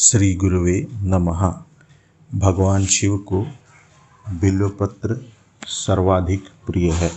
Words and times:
श्री 0.00 0.34
गुरुवे 0.34 0.88
नमः। 0.92 1.62
भगवान 2.34 2.86
शिव 2.86 3.18
को 3.18 3.42
बिल्वपत्र 4.28 5.32
सर्वाधिक 5.66 6.44
प्रिय 6.66 6.92
है। 6.92 7.10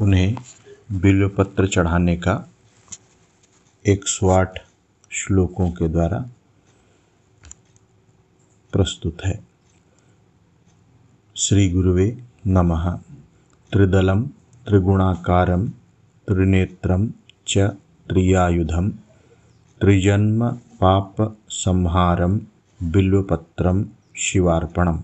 उन्हें 0.00 0.36
बिल्वपत्र 0.92 1.66
चढ़ाने 1.66 2.16
का 2.16 2.48
एक 3.86 4.08
सौ 4.08 4.28
आठ 4.28 4.58
श्लोकों 5.10 5.70
के 5.70 5.88
द्वारा 5.88 6.18
प्रस्तुत 8.72 9.16
है। 9.24 9.46
श्री 11.36 11.70
गुरुवे 11.70 12.24
नमः। 12.46 12.98
त्रिदलं 13.72 14.22
त्रिगुणाकारं 14.66 15.68
त्रिनेत्रं 16.26 17.08
च 17.48 17.58
त्रियायुधं 18.08 18.90
त्रिजन्म 19.80 20.58
पापसंहारं 20.84 22.40
बिल्वपत्रं 22.82 23.84
शिवार्पणम्। 24.16 24.98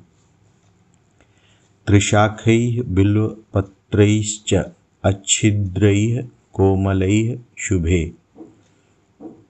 त्रिशाखैः 1.87 2.83
बिल्वपत्रैश्च 2.83 4.65
अच्छिद्रैः 5.05 6.29
कोमलैः 6.53 7.39
शुभे। 7.59 8.13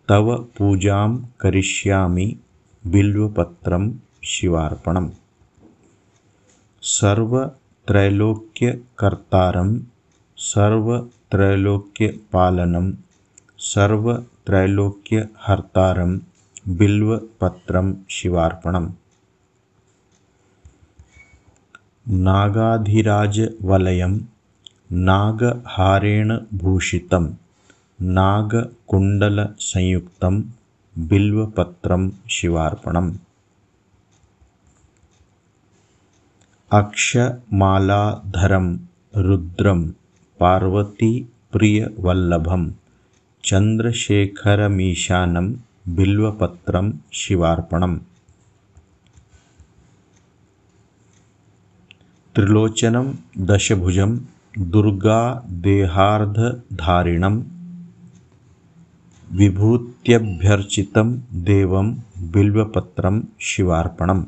तव 0.08 0.48
पूजां 0.58 1.24
करिष्यामि 1.40 2.36
बिल्वपत्रं 2.86 3.92
शिवार्पणम्। 4.24 5.10
सर्वत्रैलोक्यकर्तारं 6.82 9.80
सर्वत्रैलोक्यपालनं 10.36 12.92
सर्वत्रैलोक्यहर्तारं 14.40 16.18
बिल्वपत्रं 16.68 17.94
शिवार्पणम्। 18.10 18.90
नागाधिराजवलयं 22.08 24.20
नागहारेण 24.92 26.38
भूषितं 26.54 27.34
नागकुण्डलसंयुक्तं 28.02 30.42
बिल्वपत्रं 30.98 32.10
शिवार्पणम्। 32.30 33.12
अक्षमालाधरं 36.72 38.78
रुद्रं 39.16 39.90
पार्वतीप्रियवल्लभं 40.40 42.70
चन्द्रशेखरमीशानं 43.44 45.52
बिल्वपत्रं 45.88 46.92
शिवार्पणम्। 47.12 47.98
त्रिलोचनं 52.34 53.12
दशभुजं 53.38 54.18
दुर्गादेहार्धधारिणं 54.58 57.42
विभूत्यभ्यर्चितं 59.32 61.18
देवं 61.44 61.94
बिल्वपत्रं 62.18 63.20
शिवार्पणम्। 63.40 64.24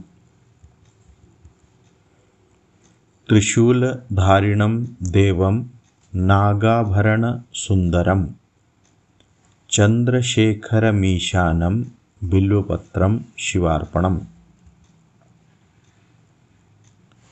त्रिशूलधारिणं 3.28 4.84
देवं 5.00 5.62
नागाभरणसुन्दरं 6.14 8.26
चन्द्रशेखरमीशानं 9.74 11.84
बिल्वपत्रं 12.24 13.18
शिवार्पणम्। 13.38 14.20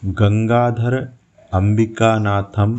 गङ्गाधर 0.05 1.09
अम्बिकानाथं 1.53 2.79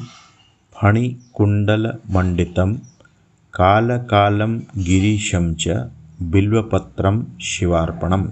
फणिकुण्डलमण्डितं 0.74 2.76
कालकालं 3.54 4.60
गिरीशं 4.60 5.56
च 5.56 5.68
बिल्वपत्रं 6.22 7.24
शिवार्पणम्। 7.42 8.28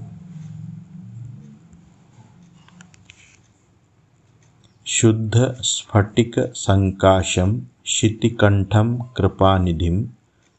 शुद्धस्फटिकसङ्काशं 4.86 7.60
शितिकण्ठं 7.86 9.00
कृपानिधिं 9.18 10.04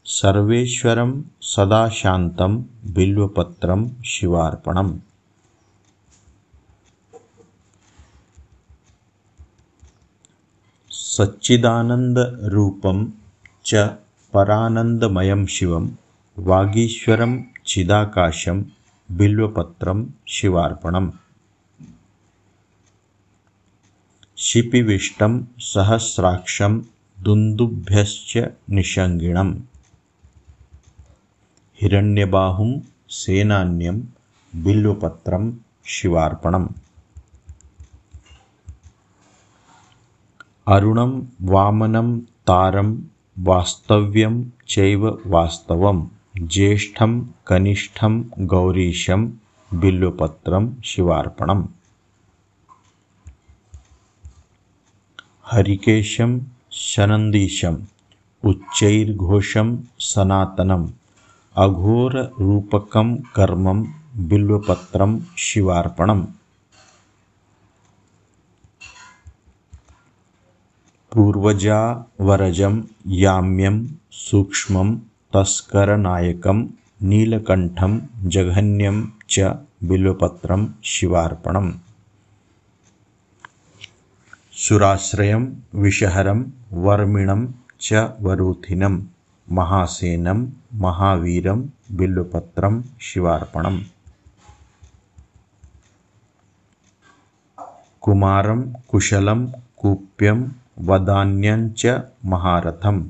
सर्वेश्वरं 0.05 1.23
सदा 1.41 1.89
शान्तं 1.89 2.63
बिल्वपत्रं 2.93 4.03
शिवार्पणम्। 4.03 4.99
सच्चिदानन्दरूपं 10.91 13.11
च 13.65 13.89
परानन्दमयं 14.33 15.45
शिवं 15.45 15.91
वागीश्वरं 16.39 17.43
चिदाकाशं 17.65 18.63
बिल्वपत्रं 19.11 20.05
शिवार्पणम्। 20.27 21.11
शिपिविष्टं 24.37 25.45
सहस्राक्षं 25.59 26.81
दुन्दुभ्यश्च 27.19 28.49
निषङ्गिणम् 28.69 29.59
हिरण्यबाहुं 31.81 32.79
सेनान्यं 33.09 34.01
बिल्वपत्रं 34.55 35.53
शिवार्पणम्। 35.85 36.67
अरुणं 40.67 41.21
वामनं 41.41 42.19
तारं 42.19 42.97
वास्तव्यं 43.39 44.43
चैव 44.67 45.21
वास्तवं। 45.25 46.07
ज्येष्ठं 46.37 47.21
कनिष्ठं 47.47 48.23
गौरीशं 48.39 49.29
बिल्वपत्रं 49.73 50.81
शिवार्पणम्। 50.83 51.67
हरिकेशं 55.45 56.39
शनन्दीशम् 56.71 57.77
उच्चैर्घोषं 58.45 59.77
सनातनम् 59.99 60.87
अघोररूपकं 61.55 63.15
कर्मं 63.15 63.83
बिल्वपत्रं 64.15 65.19
शिवार्पणम्। 65.37 66.25
पूर्वजावरजं 71.11 72.81
याम्यं 73.05 73.85
सूक्ष्मं 74.11 74.95
तस्करनायकं 75.35 76.67
नीलकण्ठं 77.01 77.99
जघन्यं 78.29 79.05
च 79.29 79.39
बिल्वपत्रं 79.83 80.67
शिवार्पणम्। 80.83 81.71
सुराश्रयं 84.53 85.53
विषहरं 85.73 86.43
वर्मिणं 86.71 87.47
च 87.81 87.93
वरूथिनं 88.19 88.99
महासेनं 89.49 90.45
महावीरं 90.73 91.61
बिल्वपत्रं 91.91 92.81
शिवार्पणम्। 92.99 93.79
कुमारं 98.01 98.73
कुशलं 98.73 99.47
कूप्यं 99.77 100.47
वदान्यञ्च 100.79 101.87
महारथं 102.25 103.09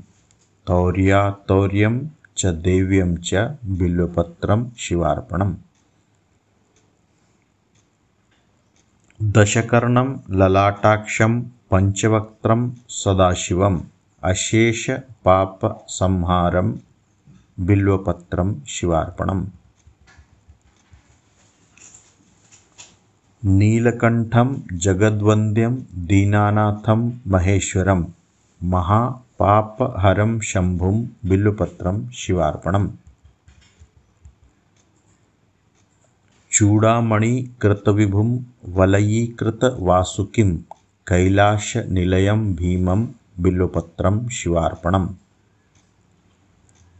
तौर्यातौर्यं 0.66 2.06
च 2.36 2.46
देव्यं 2.46 3.16
च 3.16 3.34
बिल्वपत्रं 3.64 4.70
शिवार्पणम्। 4.78 5.54
दशकर्णं 9.22 10.16
ललाटाक्षं 10.30 11.40
पञ्चवक्त्रं 11.42 12.70
सदाशिवम् 12.88 13.80
अशेषपापसंहारं 14.24 16.78
बिल्वपत्रं 17.60 18.64
शिवार्पणम्। 18.64 19.46
नीलकण्ठं 23.44 24.62
जगद्वन्द्यं 24.72 25.78
दीनानाथं 25.94 27.20
महेश्वरं 27.26 28.04
महापापहरं 28.62 30.40
शम्भुं 30.40 31.06
बिल्वपत्रं 31.24 32.10
शिवार्पणम्। 32.10 32.90
चूडामणिकृतविभुं 36.52 38.40
वलयीकृतवासुकिं 38.68 40.58
कैलासनिलयं 41.08 42.54
भीमं 42.54 43.06
बिल्वपत्रं 43.40 44.28
शिवार्पणम्। 44.28 45.08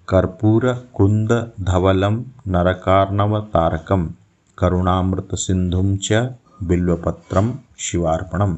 कर्पूरकुन्दधवलं 0.08 2.22
नरकार्णवतारकं 2.48 4.10
करुणामृतसिन्धुं 4.58 5.96
च 5.96 6.34
बिल्वपत्रं 6.62 7.52
शिवार्पणम्। 7.78 8.56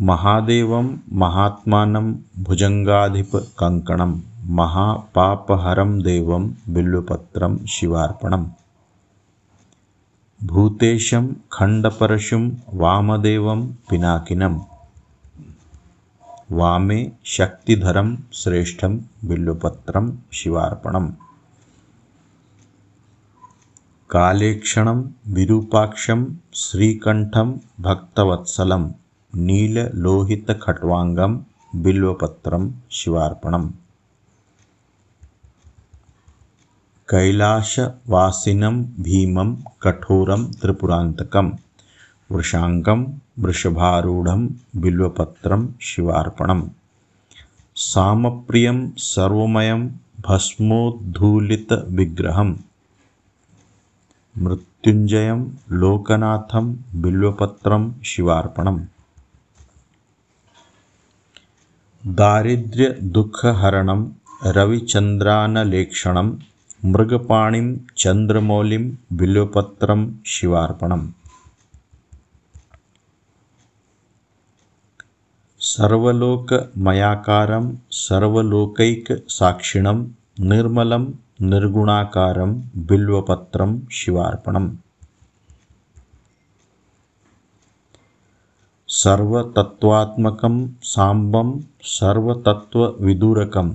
महादेवं 0.00 0.96
महात्मानं 1.12 2.14
भुजङ्गाधिपकङ्कणं 2.38 4.20
महापापहरं 4.46 6.02
देवं 6.02 6.50
बिल्वपत्रं 6.68 7.66
शिवार्पणम् 7.66 8.46
भूतेशं 10.44 11.32
खण्डपरशुं 11.52 12.50
वामदेवं 12.74 13.66
पिनाकिनं। 13.66 14.58
वामे 16.50 17.12
शक्तिधरं 17.24 18.16
श्रेष्ठं 18.32 18.98
बिल्वपत्रं 19.24 20.12
शिवार्पणम्। 20.32 21.10
कालेक्षणं 24.10 25.04
विरूपाक्षं 25.28 26.26
श्रीकण्ठं 26.54 27.56
भक्तवत्सलं 27.80 28.90
नीललोहितखट्वाङ्गं 29.34 31.38
बिल्वपत्रं 31.74 32.70
शिवार्पणम् 32.90 33.70
कैलासवासिनं 37.08 38.82
भीमं 38.82 39.56
कठोरं 39.82 40.52
त्रिपुरान्तकं 40.52 41.52
वृषाङ्गं 42.32 43.06
वृषभारूढं 43.38 44.48
बिल्वपत्रं 44.76 45.68
शिवार्पणम् 45.80 46.68
सामप्रियं 47.76 48.90
सर्वमयं 48.98 49.88
भस्मोद्धूलितविग्रहं। 50.20 52.54
मृत्युञ्जयं 54.36 55.46
लोकनाथं 55.70 56.76
बिल्वपत्रं 56.94 57.92
शिवार्पणम् 58.04 58.84
दारिद्र्यदुःखहरणं 62.06 64.08
रविचन्द्रानलेक्षणं 64.44 66.34
मृगपाणिं 66.84 67.76
चन्द्रमौलिं 67.96 68.90
बिल्वपत्रं 69.12 70.10
शिवार्पणम्। 70.26 71.08
सर्वलोकमयाकारं 75.58 77.74
सर्वलोकैकसाक्षिणं 77.90 80.06
निर्मलं 80.40 81.06
निर्गुणाकारं 81.40 82.60
बिल्वपत्रं 82.76 83.80
शिवार्पणम्। 83.90 84.76
सर्वतत्त्वात्मकं 88.88 90.68
साम्बं 90.82 91.60
सर्वतत्त्वविदूरकं 91.82 93.72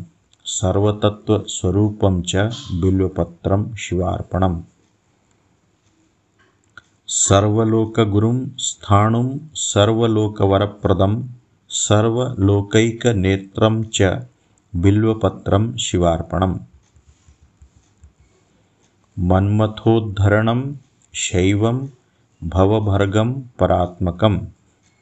सर्वतत्त्वस्वरूपं 0.50 2.22
च 2.22 2.36
बिल्वपत्रं 2.82 3.76
शिवार्पणम्। 3.76 4.62
सर्वलोकगुरुं 7.08 8.48
स्थाणुं 8.58 9.38
सर्वलोकवरप्रदं 9.56 11.22
सर्वलोकैकनेत्रं 11.70 13.84
च 13.94 14.26
बिल्वपत्रं 14.76 15.76
शिवार्पणम्। 15.78 16.58
मन्मथोद्धरणं 19.20 20.62
शैवं 21.14 21.88
भवभर्गं 22.44 23.34
परात्मकं 23.60 24.40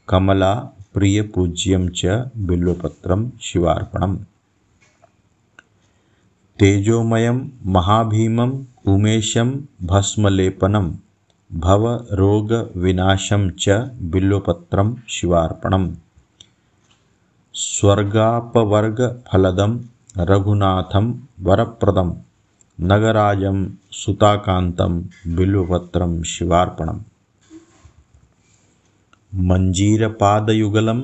कमला 0.09 0.53
प्रियपूज्यं 0.93 1.89
च 1.89 2.31
बिल्वपत्रं 2.37 3.29
शिवार्पणम् 3.41 4.17
तेजोमयं 6.61 7.39
महाभीमम् 7.73 8.53
उमेशं 8.91 9.49
भस्मलेपनं 9.89 10.85
भवरोगविनाशं 11.51 13.43
च 13.63 13.75
बिल्वपत्रं 14.13 14.89
शिवार्पणम् 15.15 15.85
स्वर्गापवर्गफलदं 17.65 19.05
रघुनाथं 20.31 21.05
वरप्रदं 21.47 22.09
नगराजं 22.91 23.57
सुताकान्तं 24.01 24.93
बिल्वपत्रं 25.37 26.11
शिवार्पणम् 26.33 27.01
मञ्जीरपादयुगलं 29.49 30.99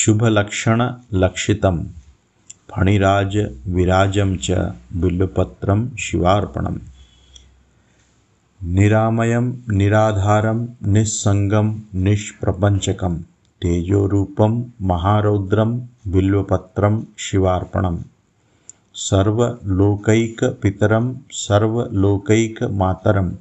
शुभलक्षणलक्षितं 0.00 1.76
फणिराजविराजं 2.70 4.36
च 4.36 4.52
बिल्वपत्रं 4.96 5.96
शिवार्पणम्। 5.96 6.78
निरामयं 8.64 9.52
निराधारं 9.70 10.66
निस्सङ्गं 10.82 11.80
निष्प्रपञ्चकं 11.94 13.22
तेजोरूपं 13.62 14.64
महारौद्रं 14.82 15.80
बिल्वपत्रं 16.08 17.02
शिवार्पणम्। 17.18 17.98
सर्वलोकैकपितरं 18.94 21.14
सर्वलोकैकमातरं 21.30 23.32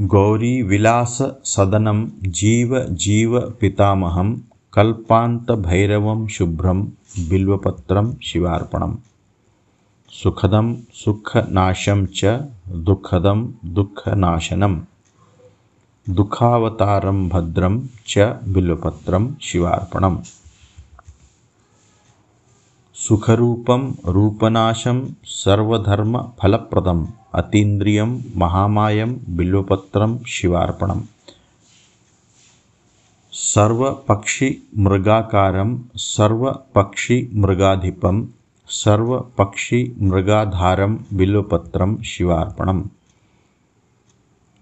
गौरीविलाससदनं 0.00 2.08
जीवजीवपितामहं 2.26 4.36
कल्पान्तभैरवं 4.72 6.26
शुभ्रं 6.26 6.86
बिल्वपत्रं 7.28 8.14
शिवार्पणम्। 8.22 8.96
सुखदं 10.10 10.74
सुखनाशं 10.74 12.06
च 12.06 12.48
दुःखदं 12.68 13.48
दुःखनाशनं 13.64 14.80
दुःखावतारं 16.08 17.28
भद्रं 17.28 17.86
च 18.06 18.40
बिल्वपत्रं 18.48 19.34
शिवार्पणम्। 19.40 20.18
सुखरूपं 22.94 23.94
रूपनाशं 24.06 25.08
सर्वधर्मफलप्रदम् 25.24 27.06
अतीन्द्रियं 27.34 28.20
महामायं 28.36 29.16
बिल्वपत्रं 29.28 30.24
शिवार्पणम्। 30.24 31.02
सर्वपक्षिमृगाकारं 33.32 35.78
सर्वपक्षिमृगाधिपं 35.96 38.26
सर्वपक्षिमृगाधारं 38.68 40.98
बिल्वपत्रं 41.12 42.02
शिवार्पणम् 42.02 42.84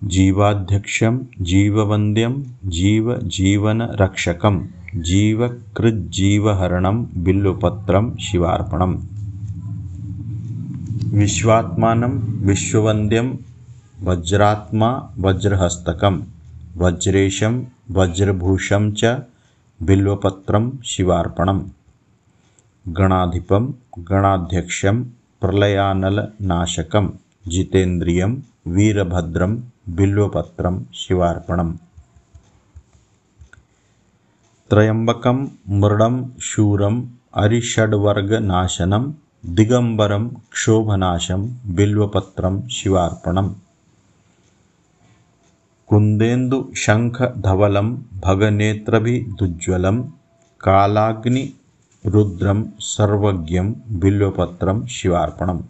जीवाध्यक्षं 0.04 1.18
जीववन्द्यं 1.40 2.42
जीवजीवनरक्षकं 2.64 4.66
जीवकृज्जीवहरणं 4.94 7.04
बिल्वपत्रं 7.16 8.16
शिवार्पणम्। 8.16 8.96
विश्वात्मानं 11.18 12.18
विश्ववन्द्यं 12.46 13.34
वज्रात्मा 14.02 15.14
वज्रहस्तकं 15.18 16.20
वज्रेशं 16.76 17.62
वज्रभूषं 17.90 18.92
च 18.92 19.04
बिल्वपत्रं 19.82 20.70
शिवार्पणम्। 20.84 21.62
गणाधिपं 22.98 23.72
गणाध्यक्षं 23.98 25.02
प्रलयानलनाशकं 25.40 27.10
जितेन्द्रियं 27.50 28.34
वीरभद्रं 28.66 29.56
బిల్వపత్రం 29.88 30.86
శివార్పణం. 30.94 31.78
త్రయంబకం 34.70 35.50
మృడం 35.68 36.32
శూరం 36.42 37.14
అరిషడ్వర్గనాశనం 37.36 39.16
దిగంబరం 39.46 40.28
క్షోభనాశం 40.52 41.58
బిల్వపత్రం 41.64 42.68
శివార్పణం. 42.68 43.56
కుందేందు 45.88 46.72
శంఖధవలం 46.76 48.04
భగనేత్రభిదుజ్వలం 48.26 50.12
కాలాగ్ని 50.62 51.52
రుద్రం 52.06 52.72
సర్వజ్ఞం 52.80 53.74
బిల్వపత్రం 53.90 54.86
శివార్పణం. 54.86 55.68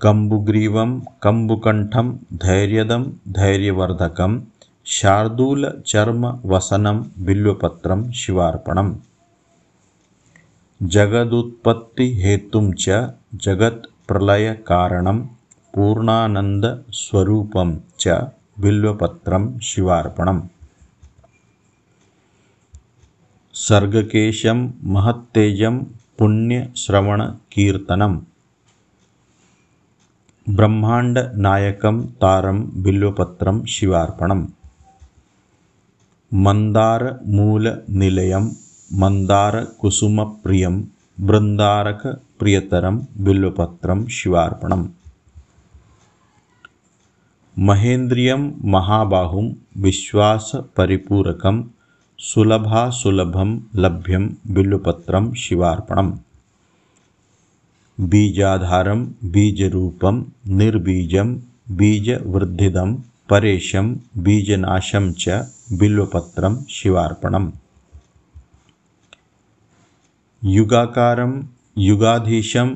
कम्बुग्रीवं 0.00 1.00
कम्बुकण्ठं 1.22 2.16
धैर्यदं 2.32 3.04
धैर्यवर्धकं 3.28 4.40
शार्दूलचर्मवसनं 4.86 7.02
बिल्वपत्रं 7.18 8.10
शिवार्पणम्। 8.10 8.94
जगदुत्पत्तिहेतुं 10.82 12.72
च 12.72 13.14
जगत्प्रलयकारणं 13.34 15.18
पूर्णानन्दस्वरूपं 15.74 17.70
च 18.00 18.02
बिल्वपत्रं 18.60 19.58
शिवार्पणम्। 19.58 20.42
सर्गकेशं 23.54 24.58
महत्तेजं 24.82 25.78
पुण्यश्रवणकीर्तनम् 26.18 28.18
ब्रह्माण्डनायकं 30.48 32.00
तारं 32.22 32.58
बिल्वपत्रं 32.84 33.58
शिवार्पणम् 33.74 34.42
मन्दारमूलनिलयं 36.46 37.36
मन्दारकुसुमप्रियं 39.02 40.74
बृन्दारकप्रियतरं 41.28 42.98
बिल्वपत्रं 43.24 44.00
शिवार्पणम् 44.16 44.84
महेन्द्रियं 47.68 48.42
महाबाहुं 48.74 49.46
विश्वासपरिपूरकं 49.86 51.62
सुलभासुलभं 52.28 53.50
लभ्यं 53.84 54.28
बिल्वपत्रं 54.54 55.32
शिवार्पणम् 55.46 56.12
बीजाधारं 58.00 59.04
बीजरूपं 59.24 60.24
निर्बीजं 60.48 61.36
बीजवृद्धिदं 61.70 62.96
परेशं 63.30 63.94
बीजनाशं 64.18 65.12
च 65.12 65.46
बिल्वपत्रं 65.72 66.64
शिवार्पणम्। 66.70 67.50
युगाकारं 70.44 71.42
युगाधीशं 71.78 72.74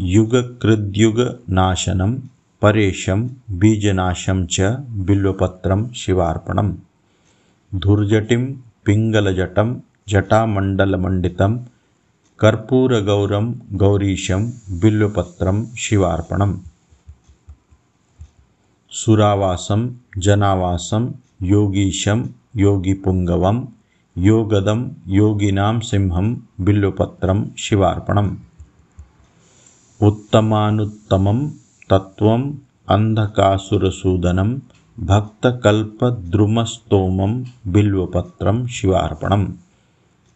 युगकृद्युगनाशनं 0.00 2.18
परेशं 2.62 3.28
बीजनाशं 3.50 4.46
च 4.46 4.76
बिल्वपत्रं 4.80 5.92
शिवार्पणम्। 5.92 6.76
धुर्जटिं 7.74 8.54
पिङ्गलजटं 8.84 9.80
जटामण्डलमण्डितं 10.08 11.58
कर्पूरगौरं 12.40 13.54
गौरीशं 13.72 14.50
बिल्वपत्रं 14.80 15.74
शिवार्पणम्। 15.74 16.58
सुरावासं 18.90 19.90
जनावासं 20.18 21.12
योगीशं 21.42 22.26
योगिपुङ्गवं 22.56 23.66
योगदं 24.18 24.88
योगिनां 25.08 25.80
सिंहं 25.80 26.36
बिल्वपत्रं 26.60 27.58
शिवार्पणम्। 27.58 28.36
उत्तमानुत्तमं 30.02 31.50
तत्त्वम् 31.90 32.52
अन्धकासुरसूदनं 32.88 34.58
भक्तकल्पद्रुमस्तोमं 35.00 37.44
बिल्वपत्रं 37.66 38.66
शिवार्पणम् 38.66 39.67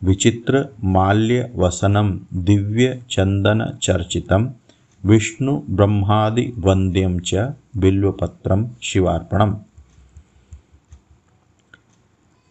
विचित्रमाल्यवसनं 0.03 2.19
दिव्यचन्दनचर्चितं 2.33 4.49
विष्णुब्रह्मादिवन्द्यं 5.05 7.19
च 7.19 7.35
बिल्वपत्रं 7.77 8.67
शिवार्पणम्। 8.83 9.55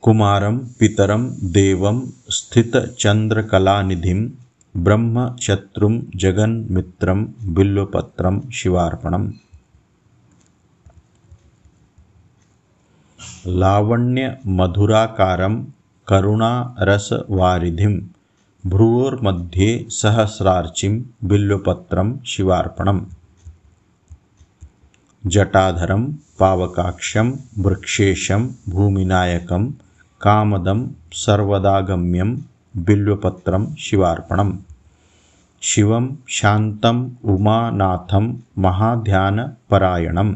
कुमारं 0.01 0.57
पितरं 0.57 1.51
देवं 1.51 2.09
स्थितचन्द्रकलानिधिं 2.29 4.29
ब्रह्मशत्रुं 4.83 6.01
जगन्मित्रं 6.15 7.53
बिल्वपत्रं 7.53 8.41
शिवार्पणम्। 8.51 9.31
लावण्यमधुराकारं 13.47 15.63
करुणारसवारिधिं 16.11 17.99
भ्रुवोर्मध्ये 18.69 19.85
सहस्रार्चिं 19.89 21.03
बिल्वपत्रं 21.23 22.17
शिवार्पणम्। 22.25 22.99
जटाधरं 25.29 26.11
पावकाक्षं 26.39 27.31
वृक्षेशं 27.57 28.47
भूमिनायकं 28.69 29.71
कामदं 30.21 30.87
सर्वदागम्यं 31.13 32.35
बिल्वपत्रं 32.75 33.75
शिवार्पणम्। 33.75 34.57
शिवं 35.61 36.09
शान्तम् 36.27 37.09
उमानाथं 37.25 38.33
महाध्यानपरायणं 38.57 40.33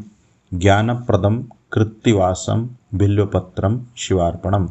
ज्ञानप्रदं 0.60 1.44
कृत्तिवासं 1.72 2.67
बिल्वपत्रं 2.94 3.79
शिवार्पणम् 3.98 4.67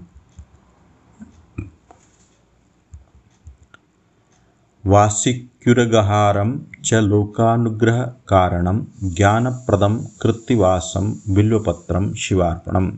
वासिक्युरगहारं 4.86 6.58
च 6.84 6.94
लोकानुग्रहकारणं 6.94 8.84
ज्ञानप्रदं 9.02 10.04
कृत्तिवासं 10.22 11.34
बिल्वपत्रं 11.34 12.14
शिवार्पणम्। 12.14 12.90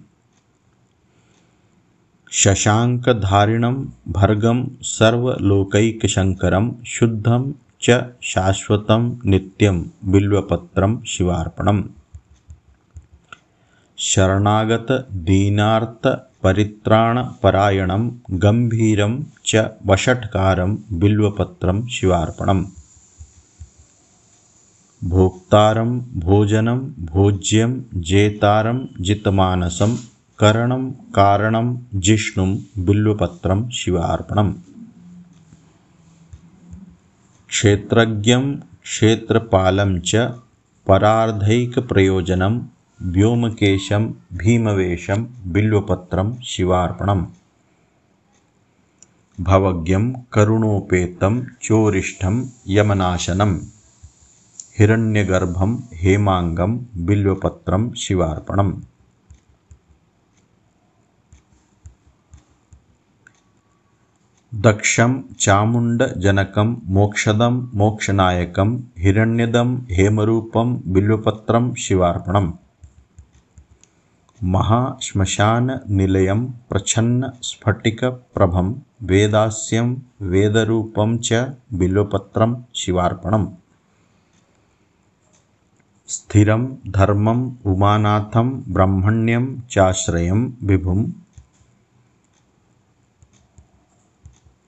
शशाङ्कधारिणं 2.33 3.85
भर्गं 4.09 4.67
सर्वलोकैकशङ्करं 4.83 6.73
शुद्धं 6.87 7.53
च 7.83 8.01
शाश्वतं 8.23 9.17
नित्यं 9.25 9.85
बिल्वपत्रं 10.05 10.99
शिवार्पणम्। 11.07 11.83
शरणागतदीनार्तपरित्राणपरं 13.99 16.36
परित्राणपरायणं 16.47 18.09
गम्भीरं 18.43 19.23
च 19.47 19.57
वषट्कारं 19.87 20.77
बिल्वपत्रं 20.93 21.87
शिवार्पणम्। 21.87 22.65
भोक्तारं 25.05 25.99
भोजनं 25.99 26.79
भोज्यं 26.99 27.81
जेतारं 28.03 28.87
जितमानसं 29.01 29.95
करणं 30.39 30.91
कारणं 30.91 31.77
जिष्णुं 31.95 32.57
बिल्वपत्रं 32.79 33.71
शिवार्पणम्। 33.71 34.55
क्षेत्रज्ञं 37.49 38.57
क्षेत्रपालं 38.57 40.01
च 40.01 40.17
परार्धैकप्रयोजनं 40.87 42.59
व्योमकेशं 43.03 44.07
भीमवेशं 44.33 45.53
बिल्वपत्रं 45.53 46.41
शिवार्पणम्। 46.45 47.27
भवज्ञं 49.41 50.13
करुणोपेतं 50.33 51.45
चोरिष्ठं 51.63 52.47
यमनाशनं। 52.69 53.59
हिरण्यगर्भं 54.79 55.79
हेमाङ्गं 55.95 56.79
बिल्वपत्रं 56.97 57.93
शिवार्पणम्। 57.93 58.81
दक्षं 64.55 65.23
चामुण्डजनकं 65.41 66.77
मोक्षदं 66.85 67.69
मोक्षनायकं 67.75 68.81
हिरण्यदं 68.99 69.77
हेमरूपं 69.77 70.81
बिल्वपत्रं 70.87 71.75
शिवार्पणम् 71.75 72.53
महाश्मशाननिलयं 74.55 76.41
प्रच्छन्नस्फटिकप्रभं 76.71 78.67
वेदास्यं 79.03 79.89
वेदरूपं 80.33 81.11
च 81.19 81.31
बिल्वपत्रं 81.73 82.53
शिवार्पणम्। 82.75 83.47
स्थिरं 86.09 86.63
धर्मम् 86.89 87.43
उमानाथं 87.67 88.49
ब्रह्मण्यं 88.73 89.45
चाश्रयं 89.71 90.41
विभुं 90.63 91.01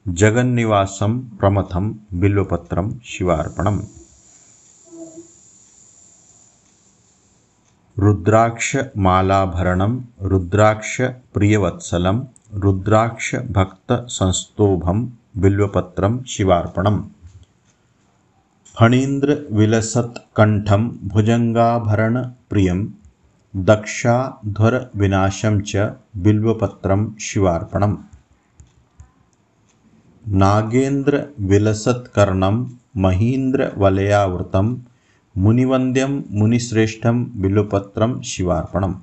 जगन्निवासं 0.08 1.12
प्रमथं 1.38 1.86
बिल्वपत्रं 2.20 2.86
शिवार्पणम् 3.04 3.80
रुद्राक्षमालाभरणं 8.02 9.92
रुद्राक्षप्रियवत्सलं 10.30 12.18
रुद्राक्षभक्तसंस्तोभं 12.64 14.98
बिल्वपत्रं 15.42 16.12
शिवार्पणम् 16.32 17.00
फणीन्द्रविलसत्कण्ठं 18.76 20.82
भुजङ्गाभरणप्रियं 21.12 22.80
दक्षाध्वरविनाशं 23.70 25.54
च 25.70 25.72
बिल्वपत्रं 26.26 27.00
शिवार्पणम्। 27.28 27.96
नागेन्द्रविलसत्कर्णं 30.44 32.56
महीन्द्रवलयावृतं 33.04 34.66
मुनिवन्द्यं 35.38 36.22
मुनिश्रेष्ठं 36.30 37.24
बिल्वपत्रं 37.42 38.20
शिवार्पणम्। 38.22 38.94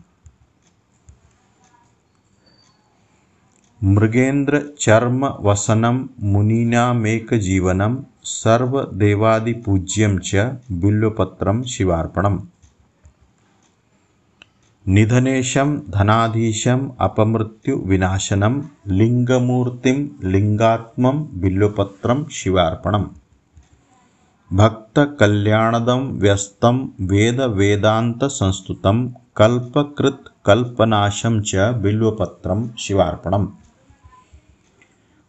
मृगेन्द्रचर्मवसनं 3.84 6.06
मुनीनामेकजीवनं 6.22 7.98
सर्वदेवादिपूज्यं 8.24 10.20
च 10.20 10.56
बिल्वपत्रं 10.72 11.63
शिवार्पणम्। 11.63 12.39
निधनेशं 14.88 15.77
धनाधीशम् 15.89 16.89
अपमृत्युविनाशनं 17.00 18.62
लिङ्गमूर्तिं 18.88 20.08
लिङ्गात्मं 20.24 21.24
बिल्वपत्रं 21.34 22.26
शिवार्पणम् 22.26 23.08
भक्तकल्याणदं 24.56 26.20
व्यस्तं 26.20 26.88
वेदवेदान्तसंस्तुतं 27.02 29.10
कल्पकृत्कल्पनाशं 29.36 31.41
च 31.41 31.56
बिल्वपत्रं 31.56 32.68
शिवार्पणम्। 32.78 33.48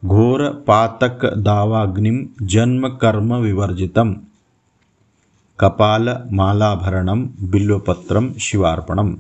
घोरपातकदावाग्निं 0.05 2.25
जन्मकर्मविवर्जितं 2.43 4.15
कपालमालाभरणं 5.61 7.51
बिल्वपत्रं 7.51 8.35
शिवार्पणम्। 8.35 9.17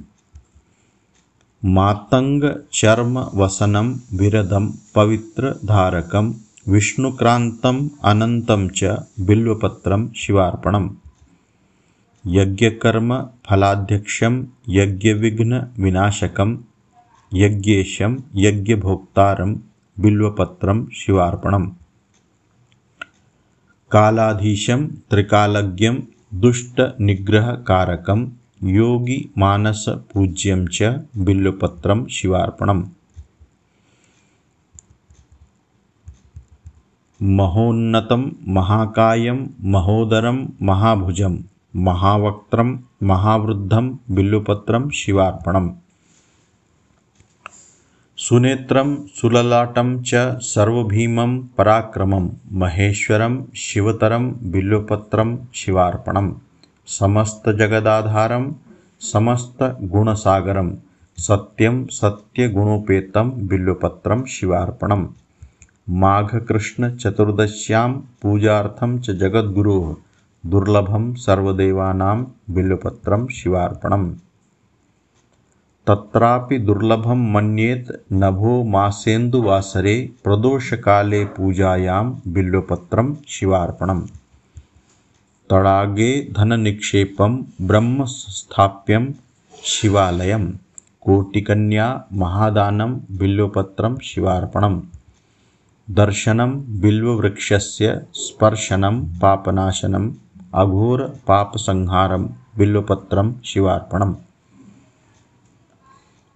मातङ्गचर्मवसनं 1.64 3.97
विरदं 4.12 4.71
पवित्रधारकं 4.95 6.33
विष्णुक्रान्तम् 6.68 7.88
अनन्तं 8.05 8.68
च 8.68 8.85
बिल्वपत्रं 9.20 10.12
शिवार्पणम्। 10.12 10.90
यज्ञकर्मफलाध्यक्षं 12.26 14.44
यज्ञविघ्नविनाशकं 14.68 16.57
यज्ञेशं 17.35 18.16
यज्ञभोक्तारं 18.35 19.57
बिल्वपत्रं 20.00 20.87
शिवार्पणम्। 20.94 21.70
कालाधीशं 23.92 24.87
त्रिकालज्ञं 24.87 25.96
दुष्टनिग्रहकारकं 26.35 28.29
योगिमानसपूज्यं 28.64 30.66
च 30.66 31.05
बिल्वपत्रं 31.16 32.07
शिवार्पणम् 32.07 32.85
महोन्नतं 37.22 38.31
महाकायं 38.48 39.46
महोदरं 39.61 40.46
महाभुजं 40.62 41.37
महावक्त्रं 41.76 42.79
महावृद्धं 43.02 43.96
बिल्वपत्रं 44.11 44.90
शिवार्पणम्। 44.90 45.70
सुनेत्रं 48.16 49.07
सुललाटं 49.07 50.02
च 50.02 50.14
सर्वभीमं 50.40 51.42
पराक्रमं 51.42 52.31
महेश्वरं 52.52 53.44
शिवतरं 53.55 54.50
बिल्वपत्रं 54.50 55.38
शिवार्पणम्। 55.55 56.33
समस्तजगदाधारं 56.87 58.52
समस्तगुणसागरं 59.00 60.74
सत्यं 61.18 61.87
सत्यगुणोपेतं 61.87 63.46
बिल्वपत्रं 63.46 64.24
शिवार्पणम् 64.24 65.07
माघकृष्णचतुर्दश्यां 65.88 67.92
पूजार्थं 67.92 68.99
च 68.99 69.11
जगद्गुरोः 69.11 69.94
दुर्लभं 70.51 71.14
सर्वदेवानां 71.14 72.25
बिल्वपत्रं 72.51 73.29
शिवार्पणम्। 73.29 74.14
तत्रापि 75.87 76.59
दुर्लभं 76.59 77.33
मन्येत 77.33 78.05
नभो 78.12 78.64
मासेन्दुवासरे 78.64 80.11
प्रदोषकाले 80.25 81.25
पूजायां 81.25 82.14
बिल्वपत्रं 82.29 83.14
शिवार्पणम्। 83.29 84.03
तडागे 85.51 86.33
धननिक्षेपं 86.33 87.42
ब्रह्मस्थाप्यं 87.62 89.12
शिवालयं। 89.64 90.53
कोटिकन्या 91.01 92.05
महादानं 92.12 92.94
बिल्वपत्रं 92.94 93.99
शिवार्पणम् 93.99 94.81
दर्शनं 95.90 96.81
बिल्ववृक्षस्य 96.81 98.07
स्पर्शनं 98.14 99.18
पापनाशनम् 99.18 100.12
अघोरपापसंहारं 100.55 102.29
बिल्वपत्रं 102.59 103.35
शिवार्पणम्। 103.44 104.14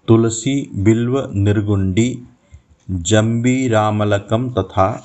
तुलसी 0.08 0.70
बिल्व 0.74 1.30
निर्गुण्डी 1.34 2.22
जम्बीरामलकं 2.90 4.50
तथा 4.50 5.02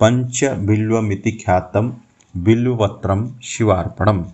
पञ्चबिल्वमिति 0.00 1.32
ख्यातं 1.32 1.92
बिल्वपत्रं 2.36 3.30
शिवार्पणम्। 3.42 4.24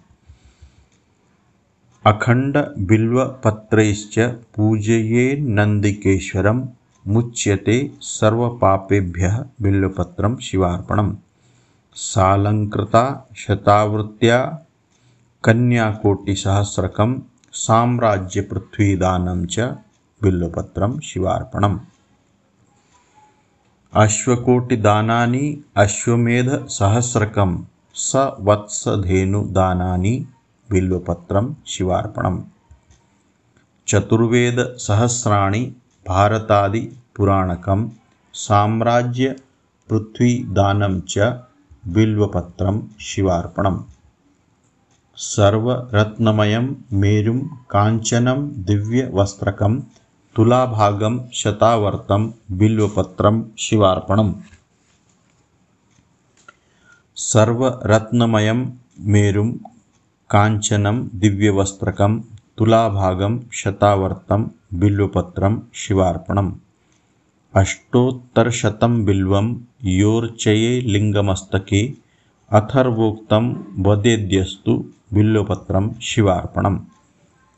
अखण्डबिल्वपत्रैश्च 2.07 4.35
पूजयेन्नन्दिकेश्वरं 4.57 6.67
मुच्यते 7.09 7.93
सर्वपापेभ्यः 8.01 9.45
बिल्वपत्रं 9.63 10.37
शिवार्पणम्। 10.37 11.17
सालङ्कृता 11.95 13.29
शतावृत्या 13.37 14.67
कन्याकोटिसहस्रकं 15.45 17.21
साम्राज्यपृथ्वीदानं 17.53 19.47
च 19.47 19.75
बिल्वपत्रं 20.23 21.01
शिवार्पणम्। 21.01 21.79
अश्वकोटिदानानि 23.95 25.65
अश्वमेधसहस्रकं 25.77 27.65
सवत्सधेनुदानानि 27.95 30.27
बिल्वपत्रं 30.71 31.55
शिवार्पणम्। 31.67 32.43
चतुर्वेदसहस्राणि 33.89 35.73
भारतादिपुराणकं 36.09 37.89
साम्राज्यपृथ्वीदानं 38.35 41.01
च 41.01 41.19
बिल्वपत्रं 41.89 42.81
शिवार्पणम्। 43.01 43.79
सर्वरत्नमयं 45.17 46.75
मेरुं 46.93 47.39
काञ्चनं 47.71 48.65
दिव्यवस्त्रकं 48.65 49.81
तुलाभागं 50.37 51.19
शतावर्तं 51.33 52.31
बिल्वपत्रं 52.51 53.43
शिवार्पणम्। 53.59 54.35
सर्वरत्नमयं 57.17 58.67
मेरुं 59.01 59.53
काञ्चनं 60.31 61.09
दिव्यवस्त्रकं 61.15 62.21
तुलाभागं 62.59 63.41
शतावर्तं 63.53 64.49
बिल्वपत्रं 64.75 65.59
शिवार्पणम्। 65.75 66.53
अष्टोत्तरशतं 67.55 69.05
बिल्वं 69.05 69.57
योर्चये 69.85 70.81
लिङ्गमस्तके 70.81 71.93
अथर्वोक्तं 72.53 73.55
वदेद्यस्तु 73.83 74.85
बिल्वपत्रं 75.15 75.95
शिवार्पणम्। 76.03 76.79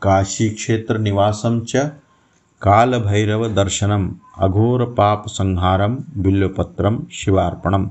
काशीक्षेत्रनिवासं 0.03 1.61
च 1.61 1.77
कालभैरवदर्शनम् 2.63 4.15
अघोरपापसंहारं 4.39 5.95
बिल्वपत्रं 6.17 7.05
शिवार्पणम्। 7.13 7.89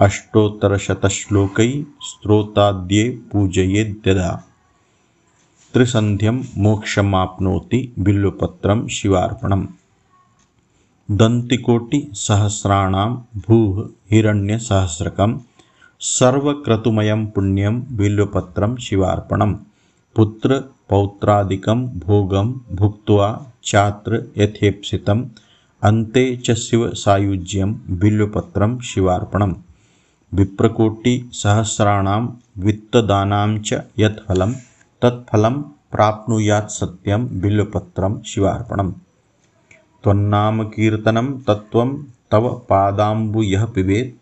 अष्टोत्तरशतश्लोकै 0.00 1.86
स्तोत्राद्ये 2.00 3.20
पूजयेद्यदा 3.32 4.46
त्रिसन्ध्यं 5.74 6.42
मोक्षमाप्नोति 6.56 7.94
बिल्वपत्रं 7.98 8.88
शिवार्पणम्। 8.88 9.66
दन्तिकोटिसहस्राणां 11.10 13.40
भूः 13.40 13.88
हिरण्यसहस्रकं 14.10 15.38
सर्वक्रतुमयं 16.00 17.26
पुण्यं 17.26 17.96
बिल्वपत्रं 17.96 18.76
शिवार्पणम्। 18.76 19.56
पुत्रपौत्रादिकं 20.16 21.86
भोगं 21.86 22.52
भुक्त्वा 22.52 23.46
चात्र 23.64 24.32
यथेप्सितम् 24.36 25.24
अन्ते 25.82 26.36
च 26.36 26.50
शिवसायुज्यं 26.50 27.74
बिल्वपत्रं 27.90 28.80
शिवार्पणम्। 28.80 29.54
विप्रकोटिसहस्राणां 30.34 32.28
वित्तदानां 32.58 33.58
च 33.58 33.74
यत् 33.98 34.28
फलं 34.28 34.52
तत्फलं 35.02 35.62
प्राप्नुयात् 35.62 36.70
सत्यं 36.70 37.40
बिल्वपत्रं 37.40 38.22
शिवार्पणम्। 38.22 38.92
त्वन्नामकीर्तनं 40.02 41.38
तत्त्वं 41.38 42.04
तव 42.30 42.50
पादाम्बु 42.70 43.42
यः 43.42 43.64
पिबेत्, 43.64 44.20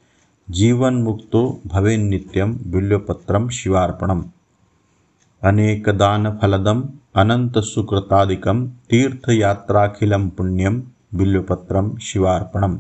जीवन्मुक्तो 0.53 1.61
भवेन्नित्यं 1.67 2.71
बिल्वपत्रं 2.71 3.49
शिवार्पणम्। 3.49 4.25
अनेकदानफलदम्, 5.45 6.85
अनन्तसुकृतादिकं 7.15 8.69
तीर्थयात्राखिलं 8.69 10.31
पुण्यं 10.31 10.81
बिल्वपत्रं 11.15 11.97
शिवार्पणम्। 11.97 12.79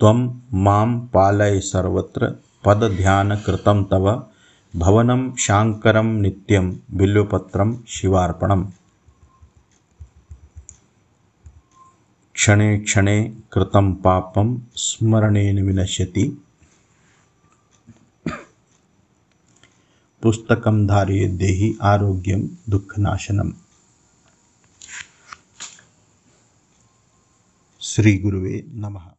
त्वं 0.00 0.40
माँ 0.54 1.10
पालय 1.14 1.60
सर्वत्र, 1.60 2.38
पदध्यानकृतं 2.64 3.84
तव 3.84 4.26
भवनं 4.76 5.36
शाङ्करं 5.36 6.06
नित्यं 6.06 6.76
बिल्वपत्रं 6.90 7.84
शिवार्पणम्। 7.88 8.70
क्षणे 12.34 12.78
क्षणे 12.78 13.36
कृतं 13.52 13.94
पापं 13.94 14.58
स्मरणेन 14.76 15.66
विनश्यति। 15.66 16.44
पुस्तकं 20.22 20.86
धारये 20.86 21.28
देहि 21.28 21.78
आरोग्यं 21.82 22.46
दुःखनाशनम्। 22.68 23.52
श्रीगुरुवे 27.80 28.64
नमः। 28.68 29.11